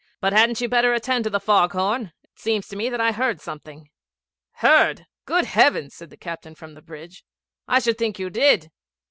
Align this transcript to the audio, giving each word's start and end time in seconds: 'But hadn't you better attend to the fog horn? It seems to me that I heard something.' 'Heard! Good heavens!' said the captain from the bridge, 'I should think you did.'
'But 0.19 0.33
hadn't 0.33 0.59
you 0.61 0.67
better 0.67 0.95
attend 0.95 1.25
to 1.25 1.29
the 1.29 1.39
fog 1.39 1.73
horn? 1.73 2.11
It 2.23 2.39
seems 2.39 2.67
to 2.69 2.75
me 2.75 2.89
that 2.89 2.99
I 2.99 3.11
heard 3.11 3.39
something.' 3.39 3.87
'Heard! 4.53 5.05
Good 5.27 5.45
heavens!' 5.45 5.93
said 5.93 6.09
the 6.09 6.17
captain 6.17 6.55
from 6.55 6.73
the 6.73 6.81
bridge, 6.81 7.23
'I 7.67 7.79
should 7.81 7.99
think 7.99 8.17
you 8.17 8.31
did.' 8.31 8.71